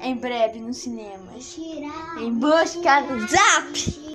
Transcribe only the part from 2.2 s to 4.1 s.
busca do Zap!